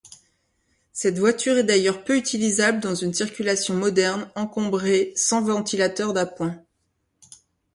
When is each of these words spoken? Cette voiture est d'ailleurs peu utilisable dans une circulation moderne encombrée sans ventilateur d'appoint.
Cette 0.93 1.19
voiture 1.19 1.57
est 1.59 1.63
d'ailleurs 1.63 2.03
peu 2.03 2.17
utilisable 2.17 2.79
dans 2.79 2.95
une 2.95 3.13
circulation 3.13 3.75
moderne 3.75 4.31
encombrée 4.33 5.13
sans 5.15 5.43
ventilateur 5.43 6.11
d'appoint. 6.11 6.57